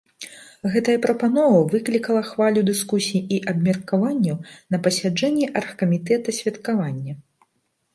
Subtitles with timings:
[0.75, 4.37] Гэтая прапанова выклікала хвалю дыскусій і абмеркаванняў
[4.71, 7.13] на пасяджэнні аргкамітэта святкавання.